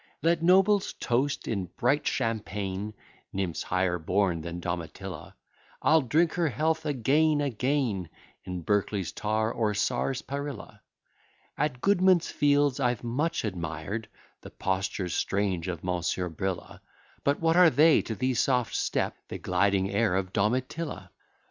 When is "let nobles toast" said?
0.23-1.47